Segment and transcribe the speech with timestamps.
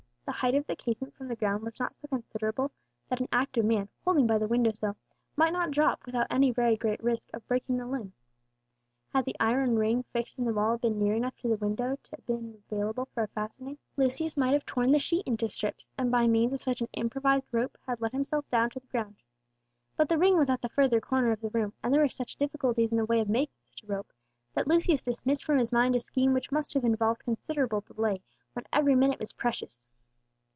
[0.23, 2.71] The height of the casement from the ground was not so considerable
[3.09, 4.95] that an active man, holding by the window sill,
[5.35, 8.13] might not drop down without any very great risk of breaking a limb.
[9.09, 12.11] Had the iron ring fixed in the wall been near enough to the window to
[12.11, 16.09] have been available for a fastening, Lucius might have torn the sheet into strips, and
[16.09, 19.17] by means of such an improvised rope have let himself down to the ground.
[19.97, 22.37] But the ring was at the further corner of the room, and there were such
[22.37, 24.13] difficulties in the way of making such a rope
[24.53, 28.23] that Lucius dismissed from his mind a scheme which must have involved considerable delay,
[28.53, 29.89] when every minute was precious.